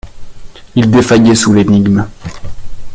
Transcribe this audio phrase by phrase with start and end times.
[0.73, 2.07] Il défaillait sous l’énigme.